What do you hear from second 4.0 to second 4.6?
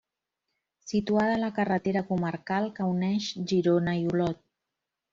i Olot.